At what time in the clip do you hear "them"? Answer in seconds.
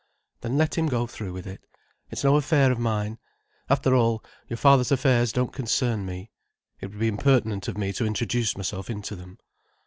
9.15-9.37